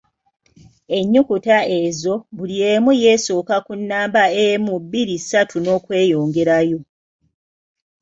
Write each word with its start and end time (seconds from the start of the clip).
Ennyukuta 0.97 1.57
ezo 1.79 2.13
buli 2.35 2.55
emu 2.71 2.91
y'esooka 3.01 3.55
ku 3.65 3.73
nnamba 3.79 4.23
emu, 4.47 4.73
bbiri, 4.83 5.15
ssatu, 5.21 5.55
n'okweyongerayo. 5.61 6.79